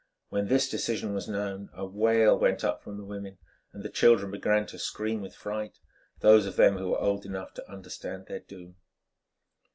[0.29, 3.37] When this decision was known, a wail went up from the women
[3.71, 5.77] and the children began to scream with fright,
[6.21, 8.77] those of them who were old enough to understand their doom.